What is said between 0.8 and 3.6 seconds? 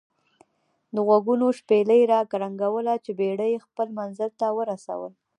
دغوږونو شپېلۍ را کرنګوله چې بېړۍ